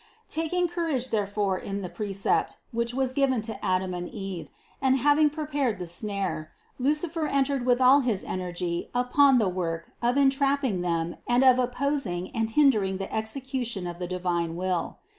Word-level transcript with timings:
140. 0.33 0.41
Taking 0.49 0.67
courage 0.67 1.09
therefore 1.11 1.59
in 1.59 1.83
the 1.83 1.87
precept, 1.87 2.57
which 2.71 2.91
was 2.91 3.13
given 3.13 3.43
to 3.43 3.63
Adam 3.63 3.93
and 3.93 4.09
Eve, 4.09 4.49
and 4.81 4.97
having 4.97 5.29
prepared 5.29 5.75
the 5.77 5.85
THE 5.85 5.91
CONCEPTION 5.91 6.07
129 6.09 6.47
snare, 6.79 7.23
Lucifer 7.23 7.27
entered 7.27 7.67
with 7.67 7.79
all 7.79 7.99
his 7.99 8.23
energy 8.23 8.89
upon 8.95 9.37
the 9.37 9.47
work 9.49 9.91
of 10.01 10.17
entrapping 10.17 10.81
them 10.81 11.17
and 11.27 11.43
of 11.43 11.59
opposing 11.59 12.31
and 12.35 12.49
hindering 12.49 12.97
the 12.97 13.13
execution 13.15 13.85
of 13.85 13.99
the 13.99 14.07
divine 14.07 14.55
Will. 14.55 14.97